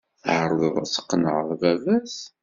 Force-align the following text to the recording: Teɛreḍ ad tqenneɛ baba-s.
Teɛreḍ 0.23 0.61
ad 0.83 0.87
tqenneɛ 0.89 1.39
baba-s. 1.59 2.17